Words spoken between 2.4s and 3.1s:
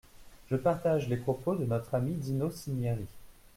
Cinieri.